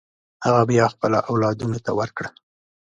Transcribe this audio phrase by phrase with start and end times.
[0.45, 2.29] هغه بیا خپلو اولادونو ته ورکړه.